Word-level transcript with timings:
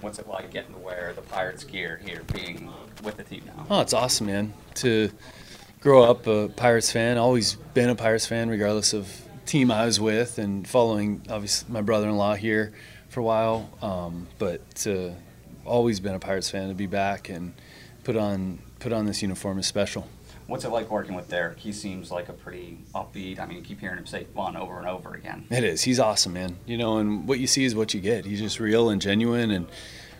What's 0.00 0.18
it 0.18 0.28
like 0.28 0.50
getting 0.52 0.74
to 0.74 0.80
wear 0.80 1.12
the 1.14 1.22
Pirates 1.22 1.64
gear 1.64 2.00
here, 2.04 2.22
being 2.32 2.70
with 3.02 3.16
the 3.16 3.24
team 3.24 3.42
now? 3.46 3.66
Oh, 3.68 3.80
it's 3.80 3.92
awesome, 3.92 4.26
man. 4.26 4.54
To 4.76 5.10
grow 5.80 6.04
up 6.04 6.26
a 6.26 6.48
Pirates 6.48 6.92
fan, 6.92 7.18
always 7.18 7.54
been 7.74 7.88
a 7.88 7.94
Pirates 7.94 8.26
fan, 8.26 8.48
regardless 8.48 8.92
of 8.92 9.10
team 9.44 9.70
I 9.70 9.86
was 9.86 9.98
with, 9.98 10.38
and 10.38 10.66
following 10.68 11.22
obviously 11.28 11.72
my 11.72 11.80
brother-in-law 11.80 12.34
here 12.36 12.72
for 13.08 13.20
a 13.20 13.24
while. 13.24 13.70
Um, 13.82 14.28
but 14.38 14.74
to 14.76 15.14
always 15.64 16.00
been 16.00 16.14
a 16.14 16.18
Pirates 16.18 16.50
fan 16.50 16.68
to 16.68 16.74
be 16.74 16.86
back 16.86 17.28
and 17.28 17.54
put 18.04 18.16
on 18.16 18.58
put 18.78 18.92
on 18.92 19.06
this 19.06 19.22
uniform 19.22 19.58
is 19.58 19.66
special. 19.66 20.08
What's 20.48 20.64
it 20.64 20.70
like 20.70 20.90
working 20.90 21.14
with 21.14 21.28
Derek? 21.28 21.58
He 21.58 21.72
seems 21.72 22.10
like 22.10 22.30
a 22.30 22.32
pretty 22.32 22.78
upbeat. 22.94 23.38
I 23.38 23.44
mean, 23.44 23.58
you 23.58 23.62
keep 23.62 23.80
hearing 23.80 23.98
him 23.98 24.06
say 24.06 24.24
fun 24.34 24.56
over 24.56 24.78
and 24.78 24.88
over 24.88 25.12
again. 25.12 25.44
It 25.50 25.62
is. 25.62 25.82
He's 25.82 26.00
awesome, 26.00 26.32
man. 26.32 26.56
You 26.64 26.78
know, 26.78 26.96
and 26.96 27.28
what 27.28 27.38
you 27.38 27.46
see 27.46 27.66
is 27.66 27.74
what 27.74 27.92
you 27.92 28.00
get. 28.00 28.24
He's 28.24 28.40
just 28.40 28.58
real 28.58 28.88
and 28.88 28.98
genuine, 29.00 29.50
and 29.50 29.66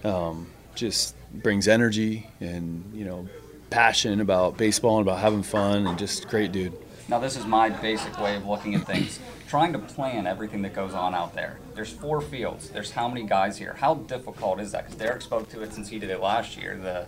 um, 0.05 0.51
just 0.75 1.15
brings 1.33 1.67
energy 1.67 2.29
and 2.41 2.93
you 2.95 3.07
know 3.07 3.27
passion 3.71 4.21
about 4.21 4.59
baseball 4.59 4.99
and 4.99 5.09
about 5.09 5.21
having 5.21 5.43
fun, 5.43 5.87
and 5.87 5.99
just 5.99 6.29
great 6.29 6.53
dude. 6.53 6.75
Now, 7.09 7.19
this 7.19 7.39
is 7.39 7.47
my 7.47 7.71
basic 7.71 8.21
way 8.21 8.37
of 8.37 8.45
looking 8.45 8.75
at 8.75 8.87
things. 8.87 9.19
Trying 9.49 9.73
to 9.73 9.79
plan 9.79 10.27
everything 10.27 10.61
that 10.61 10.75
goes 10.75 10.93
on 10.93 11.15
out 11.15 11.35
there. 11.35 11.59
There's 11.75 11.91
four 11.91 12.21
fields. 12.21 12.69
There's 12.69 12.91
how 12.91 13.09
many 13.09 13.23
guys 13.23 13.57
here? 13.57 13.73
How 13.73 13.95
difficult 13.95 14.61
is 14.61 14.73
that? 14.73 14.85
Because 14.85 14.99
Derek 14.99 15.23
spoke 15.23 15.49
to 15.53 15.63
it 15.63 15.73
since 15.73 15.89
he 15.89 15.99
did 15.99 16.11
it 16.11 16.21
last 16.21 16.59
year. 16.59 16.77
The 16.77 17.07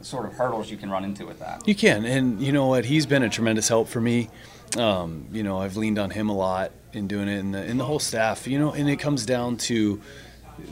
sort 0.00 0.26
of 0.26 0.34
hurdles 0.34 0.70
you 0.70 0.76
can 0.76 0.90
run 0.90 1.04
into 1.04 1.26
with 1.26 1.40
that. 1.40 1.66
You 1.66 1.74
can, 1.74 2.04
and 2.04 2.40
you 2.40 2.52
know 2.52 2.66
what? 2.66 2.84
He's 2.84 3.06
been 3.06 3.22
a 3.22 3.28
tremendous 3.28 3.68
help 3.68 3.88
for 3.88 4.00
me. 4.00 4.28
Um, 4.76 5.26
you 5.32 5.42
know, 5.42 5.58
I've 5.58 5.76
leaned 5.76 5.98
on 5.98 6.10
him 6.10 6.28
a 6.28 6.34
lot 6.34 6.72
in 6.92 7.06
doing 7.06 7.28
it, 7.28 7.38
and 7.38 7.54
the, 7.54 7.60
and 7.60 7.78
the 7.78 7.84
whole 7.84 7.98
staff. 7.98 8.46
You 8.46 8.58
know, 8.58 8.72
and 8.72 8.88
it 8.88 8.98
comes 8.98 9.26
down 9.26 9.56
to 9.58 10.00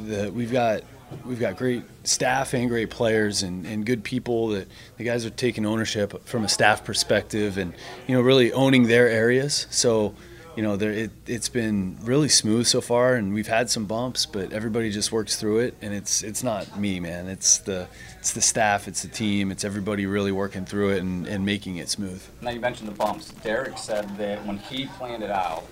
the 0.07 0.31
we've 0.31 0.53
got 0.53 0.83
we've 1.25 1.41
got 1.41 1.57
great 1.57 1.83
staff 2.05 2.55
and 2.55 2.69
great 2.69 2.91
players 2.91 3.43
and, 3.43 3.67
and 3.67 3.85
good 3.85 4.03
people 4.03 4.49
that 4.49 4.67
the 4.97 5.05
guys 5.05 5.27
are 5.27 5.31
taking 5.31 5.67
ownership 5.67 6.25
from 6.27 6.45
a 6.45 6.49
staff 6.49 6.85
perspective 6.85 7.59
and 7.59 7.75
you 8.07 8.15
know 8.15 8.21
really 8.21 8.53
owning 8.53 8.87
their 8.87 9.09
areas. 9.09 9.67
So 9.71 10.15
you 10.57 10.63
know, 10.63 10.77
there, 10.77 10.91
it, 10.93 11.11
it's 11.27 11.49
been 11.49 11.97
really 12.03 12.29
smooth 12.29 12.67
so 12.67 12.81
far, 12.81 13.15
and 13.15 13.33
we've 13.33 13.49
had 13.49 13.71
some 13.71 13.87
bumps, 13.87 14.27
but 14.27 14.53
everybody 14.53 14.91
just 14.91 15.11
works 15.11 15.37
through 15.37 15.61
it. 15.61 15.75
And 15.81 15.95
it's 15.95 16.23
it's 16.23 16.43
not 16.43 16.79
me, 16.79 17.01
man. 17.01 17.29
It's 17.29 17.59
the 17.59 17.89
it's 18.19 18.33
the 18.33 18.43
staff, 18.43 18.89
it's 18.89 19.03
the 19.03 19.09
team, 19.09 19.51
it's 19.51 19.65
everybody 19.65 20.07
really 20.07 20.33
working 20.33 20.65
through 20.65 20.91
it 20.91 20.99
and, 20.99 21.27
and 21.27 21.45
making 21.45 21.77
it 21.77 21.89
smooth. 21.89 22.23
Now 22.41 22.51
you 22.51 22.61
mentioned 22.61 22.89
the 22.89 22.95
bumps. 22.95 23.31
Derek 23.31 23.79
said 23.79 24.17
that 24.19 24.45
when 24.47 24.59
he 24.59 24.87
planned 24.87 25.23
it 25.23 25.31
out, 25.31 25.65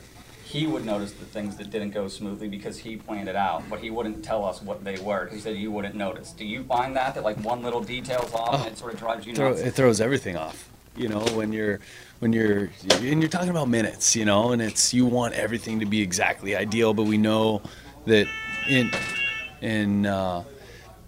he 0.44 0.66
would 0.66 0.84
notice 0.84 1.12
the 1.12 1.24
things 1.24 1.56
that 1.56 1.70
didn't 1.70 1.90
go 1.90 2.08
smoothly 2.08 2.48
because 2.48 2.76
he 2.76 2.96
planned 2.96 3.28
it 3.28 3.36
out, 3.36 3.62
but 3.70 3.78
he 3.78 3.90
wouldn't 3.90 4.24
tell 4.24 4.44
us 4.44 4.60
what 4.60 4.82
they 4.82 4.98
were. 4.98 5.28
He 5.28 5.38
said 5.38 5.56
you 5.56 5.70
wouldn't 5.70 5.94
notice. 5.94 6.32
Do 6.32 6.44
you 6.44 6.64
find 6.64 6.96
that 6.96 7.14
that 7.14 7.22
like 7.22 7.36
one 7.44 7.62
little 7.62 7.80
detail's 7.80 8.34
off 8.34 8.54
oh. 8.54 8.64
and 8.64 8.72
it 8.72 8.78
sort 8.78 8.94
of 8.94 8.98
drives 8.98 9.26
you 9.26 9.34
Throw, 9.34 9.50
nuts? 9.50 9.60
it 9.60 9.74
throws 9.74 10.00
everything 10.00 10.36
off. 10.36 10.68
You 10.96 11.08
know, 11.08 11.20
when 11.34 11.52
you're 11.52 11.80
when 12.18 12.32
you're 12.32 12.70
and 13.00 13.22
you're 13.22 13.28
talking 13.28 13.50
about 13.50 13.68
minutes, 13.68 14.14
you 14.16 14.24
know, 14.24 14.52
and 14.52 14.60
it's 14.60 14.92
you 14.92 15.06
want 15.06 15.34
everything 15.34 15.80
to 15.80 15.86
be 15.86 16.00
exactly 16.02 16.56
ideal, 16.56 16.94
but 16.94 17.04
we 17.04 17.16
know 17.16 17.62
that 18.06 18.26
in 18.68 18.90
in 19.60 20.06
uh, 20.06 20.42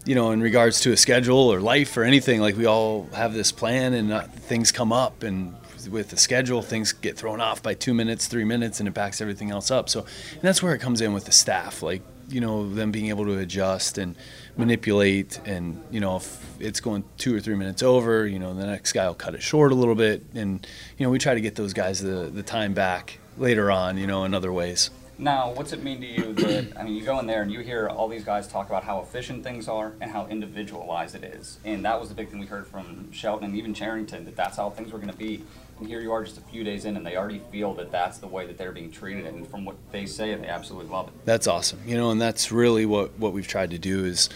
you 0.04 0.14
know 0.14 0.30
in 0.30 0.40
regards 0.40 0.80
to 0.80 0.92
a 0.92 0.96
schedule 0.96 1.52
or 1.52 1.60
life 1.60 1.96
or 1.96 2.04
anything, 2.04 2.40
like 2.40 2.56
we 2.56 2.66
all 2.66 3.08
have 3.14 3.34
this 3.34 3.52
plan 3.52 3.92
and 3.92 4.12
uh, 4.12 4.22
things 4.22 4.72
come 4.72 4.92
up 4.92 5.22
and 5.22 5.54
with 5.90 6.10
the 6.10 6.16
schedule, 6.16 6.62
things 6.62 6.92
get 6.92 7.16
thrown 7.16 7.40
off 7.40 7.62
by 7.62 7.74
two 7.74 7.92
minutes, 7.92 8.28
three 8.28 8.44
minutes, 8.44 8.78
and 8.78 8.88
it 8.88 8.94
backs 8.94 9.20
everything 9.20 9.50
else 9.50 9.70
up. 9.70 9.88
So, 9.88 10.00
and 10.00 10.42
that's 10.42 10.62
where 10.62 10.74
it 10.74 10.78
comes 10.80 11.00
in 11.00 11.12
with 11.12 11.24
the 11.24 11.32
staff, 11.32 11.82
like 11.82 12.02
you 12.32 12.40
know 12.40 12.68
them 12.68 12.90
being 12.90 13.08
able 13.08 13.24
to 13.26 13.38
adjust 13.38 13.98
and 13.98 14.16
manipulate, 14.56 15.40
and 15.44 15.82
you 15.90 16.00
know 16.00 16.16
if 16.16 16.44
it's 16.60 16.80
going 16.80 17.04
two 17.18 17.34
or 17.34 17.40
three 17.40 17.56
minutes 17.56 17.82
over, 17.82 18.26
you 18.26 18.38
know 18.38 18.54
the 18.54 18.66
next 18.66 18.92
guy 18.92 19.06
will 19.06 19.14
cut 19.14 19.34
it 19.34 19.42
short 19.42 19.72
a 19.72 19.74
little 19.74 19.94
bit, 19.94 20.22
and 20.34 20.66
you 20.98 21.06
know 21.06 21.10
we 21.10 21.18
try 21.18 21.34
to 21.34 21.40
get 21.40 21.54
those 21.54 21.72
guys 21.72 22.00
the 22.00 22.30
the 22.32 22.42
time 22.42 22.74
back 22.74 23.18
later 23.38 23.70
on, 23.70 23.96
you 23.96 24.06
know, 24.06 24.24
in 24.24 24.34
other 24.34 24.52
ways. 24.52 24.90
Now, 25.22 25.52
what's 25.52 25.72
it 25.72 25.84
mean 25.84 26.00
to 26.00 26.06
you 26.06 26.32
that 26.32 26.72
I 26.76 26.82
mean, 26.82 26.96
you 26.96 27.04
go 27.04 27.20
in 27.20 27.28
there 27.28 27.42
and 27.42 27.52
you 27.52 27.60
hear 27.60 27.88
all 27.88 28.08
these 28.08 28.24
guys 28.24 28.48
talk 28.48 28.68
about 28.68 28.82
how 28.82 29.00
efficient 29.00 29.44
things 29.44 29.68
are 29.68 29.92
and 30.00 30.10
how 30.10 30.26
individualized 30.26 31.14
it 31.14 31.22
is, 31.22 31.60
and 31.64 31.84
that 31.84 32.00
was 32.00 32.08
the 32.08 32.14
big 32.16 32.28
thing 32.28 32.40
we 32.40 32.46
heard 32.46 32.66
from 32.66 33.12
Shelton 33.12 33.46
and 33.46 33.56
even 33.56 33.72
Cherington 33.72 34.24
that 34.24 34.34
that's 34.34 34.56
how 34.56 34.70
things 34.70 34.90
were 34.90 34.98
going 34.98 35.12
to 35.12 35.16
be. 35.16 35.44
And 35.78 35.86
here 35.86 36.00
you 36.00 36.10
are, 36.10 36.24
just 36.24 36.38
a 36.38 36.40
few 36.40 36.64
days 36.64 36.86
in, 36.86 36.96
and 36.96 37.06
they 37.06 37.16
already 37.16 37.40
feel 37.52 37.72
that 37.74 37.92
that's 37.92 38.18
the 38.18 38.26
way 38.26 38.48
that 38.48 38.58
they're 38.58 38.72
being 38.72 38.90
treated, 38.90 39.26
and 39.26 39.46
from 39.46 39.64
what 39.64 39.76
they 39.92 40.06
say, 40.06 40.34
they 40.34 40.48
absolutely 40.48 40.90
love 40.90 41.06
it. 41.06 41.14
That's 41.24 41.46
awesome, 41.46 41.78
you 41.86 41.96
know, 41.96 42.10
and 42.10 42.20
that's 42.20 42.50
really 42.50 42.84
what 42.84 43.16
what 43.16 43.32
we've 43.32 43.46
tried 43.46 43.70
to 43.70 43.78
do 43.78 44.04
is. 44.04 44.28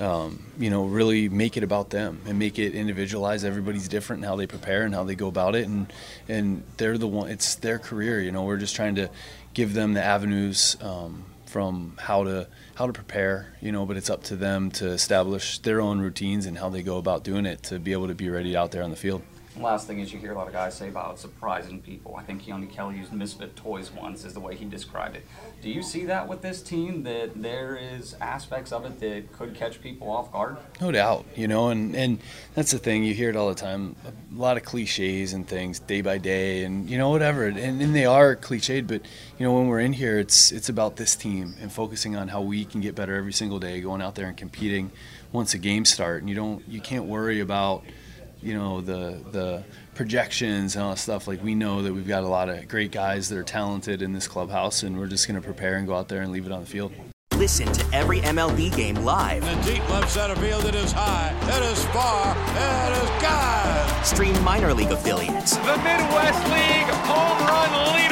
Um, 0.00 0.46
you 0.58 0.70
know, 0.70 0.86
really 0.86 1.28
make 1.28 1.56
it 1.56 1.62
about 1.62 1.90
them 1.90 2.22
and 2.26 2.36
make 2.36 2.58
it 2.58 2.74
individualized. 2.74 3.44
Everybody's 3.44 3.86
different 3.88 4.22
in 4.22 4.28
how 4.28 4.36
they 4.36 4.46
prepare 4.46 4.84
and 4.84 4.94
how 4.94 5.04
they 5.04 5.14
go 5.14 5.28
about 5.28 5.54
it, 5.54 5.68
and 5.68 5.92
and 6.28 6.64
they're 6.78 6.98
the 6.98 7.06
one. 7.06 7.30
It's 7.30 7.56
their 7.56 7.78
career. 7.78 8.20
You 8.20 8.32
know, 8.32 8.42
we're 8.42 8.56
just 8.56 8.74
trying 8.74 8.94
to 8.96 9.10
give 9.54 9.74
them 9.74 9.94
the 9.94 10.02
avenues 10.02 10.76
um, 10.80 11.24
from 11.46 11.94
how 11.98 12.24
to 12.24 12.48
how 12.74 12.86
to 12.86 12.92
prepare. 12.92 13.54
You 13.60 13.72
know, 13.72 13.86
but 13.86 13.96
it's 13.96 14.10
up 14.10 14.22
to 14.24 14.36
them 14.36 14.70
to 14.72 14.88
establish 14.88 15.58
their 15.58 15.80
own 15.80 16.00
routines 16.00 16.46
and 16.46 16.58
how 16.58 16.68
they 16.68 16.82
go 16.82 16.98
about 16.98 17.24
doing 17.24 17.46
it 17.46 17.62
to 17.64 17.78
be 17.78 17.92
able 17.92 18.08
to 18.08 18.14
be 18.14 18.28
ready 18.28 18.56
out 18.56 18.72
there 18.72 18.82
on 18.82 18.90
the 18.90 18.96
field. 18.96 19.22
Last 19.60 19.86
thing 19.86 20.00
is 20.00 20.12
you 20.12 20.18
hear 20.18 20.32
a 20.32 20.34
lot 20.34 20.46
of 20.46 20.54
guys 20.54 20.74
say 20.74 20.88
about 20.88 21.18
surprising 21.18 21.82
people. 21.82 22.16
I 22.16 22.22
think 22.22 22.42
Keone 22.42 22.72
Kela 22.72 22.96
used 22.96 23.12
misfit 23.12 23.54
toys 23.54 23.90
once, 23.90 24.24
is 24.24 24.32
the 24.32 24.40
way 24.40 24.56
he 24.56 24.64
described 24.64 25.14
it. 25.14 25.26
Do 25.60 25.68
you 25.68 25.82
see 25.82 26.06
that 26.06 26.26
with 26.26 26.40
this 26.40 26.62
team 26.62 27.02
that 27.02 27.40
there 27.40 27.76
is 27.76 28.16
aspects 28.20 28.72
of 28.72 28.86
it 28.86 28.98
that 29.00 29.30
could 29.32 29.54
catch 29.54 29.82
people 29.82 30.10
off 30.10 30.32
guard? 30.32 30.56
No 30.80 30.90
doubt, 30.90 31.26
you 31.36 31.48
know, 31.48 31.68
and, 31.68 31.94
and 31.94 32.18
that's 32.54 32.70
the 32.70 32.78
thing. 32.78 33.04
You 33.04 33.12
hear 33.12 33.28
it 33.28 33.36
all 33.36 33.50
the 33.50 33.54
time. 33.54 33.94
A 34.06 34.38
lot 34.38 34.56
of 34.56 34.64
cliches 34.64 35.34
and 35.34 35.46
things, 35.46 35.78
day 35.80 36.00
by 36.00 36.16
day, 36.16 36.64
and 36.64 36.88
you 36.88 36.96
know 36.96 37.10
whatever. 37.10 37.46
And, 37.46 37.82
and 37.82 37.94
they 37.94 38.06
are 38.06 38.34
cliched, 38.34 38.86
but 38.86 39.02
you 39.38 39.46
know 39.46 39.52
when 39.52 39.66
we're 39.66 39.80
in 39.80 39.92
here, 39.92 40.18
it's 40.18 40.50
it's 40.50 40.70
about 40.70 40.96
this 40.96 41.14
team 41.14 41.54
and 41.60 41.70
focusing 41.70 42.16
on 42.16 42.28
how 42.28 42.40
we 42.40 42.64
can 42.64 42.80
get 42.80 42.94
better 42.94 43.14
every 43.14 43.34
single 43.34 43.58
day, 43.58 43.82
going 43.82 44.00
out 44.00 44.14
there 44.14 44.28
and 44.28 44.36
competing 44.36 44.90
once 45.30 45.52
the 45.52 45.58
games 45.58 45.92
start. 45.92 46.22
And 46.22 46.30
you 46.30 46.34
don't 46.34 46.66
you 46.66 46.80
can't 46.80 47.04
worry 47.04 47.40
about 47.40 47.84
you 48.42 48.54
know 48.54 48.80
the 48.80 49.20
the 49.30 49.64
projections 49.94 50.74
and 50.74 50.84
all 50.84 50.90
that 50.90 50.98
stuff. 50.98 51.28
Like 51.28 51.42
we 51.42 51.54
know 51.54 51.82
that 51.82 51.92
we've 51.92 52.08
got 52.08 52.24
a 52.24 52.28
lot 52.28 52.48
of 52.48 52.68
great 52.68 52.90
guys 52.90 53.28
that 53.28 53.38
are 53.38 53.44
talented 53.44 54.02
in 54.02 54.12
this 54.12 54.26
clubhouse, 54.26 54.82
and 54.82 54.98
we're 54.98 55.06
just 55.06 55.26
going 55.28 55.40
to 55.40 55.44
prepare 55.44 55.76
and 55.76 55.86
go 55.86 55.94
out 55.94 56.08
there 56.08 56.22
and 56.22 56.32
leave 56.32 56.46
it 56.46 56.52
on 56.52 56.60
the 56.60 56.66
field. 56.66 56.92
Listen 57.36 57.72
to 57.72 57.84
every 57.94 58.20
MLB 58.20 58.74
game 58.76 58.96
live. 58.96 59.42
In 59.42 59.58
the 59.58 59.72
deep 59.72 59.88
left 59.90 60.10
center 60.10 60.36
field, 60.36 60.64
it 60.64 60.74
is 60.74 60.92
high, 60.92 61.34
it 61.42 61.62
is 61.72 61.84
far, 61.86 62.36
it 62.36 63.02
is 63.02 63.22
God. 63.22 64.04
Stream 64.04 64.44
minor 64.44 64.74
league 64.74 64.90
affiliates. 64.92 65.56
The 65.56 65.76
Midwest 65.78 66.44
League 66.50 66.92
home 67.06 67.46
run 67.46 67.94
leader. 67.94 68.11